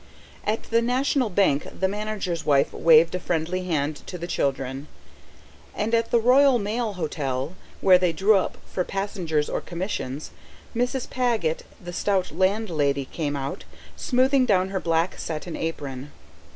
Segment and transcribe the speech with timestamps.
[0.47, 4.87] At the National Bank the manager's wife waved a friendly hand to the children,
[5.75, 10.31] and at the Royal Mail Hotel where they drew up for passengers or commissions,
[10.75, 11.07] Mrs.
[11.07, 13.63] Paget, the stout landlady, came out,
[13.95, 16.11] smoothing down her black satin apron.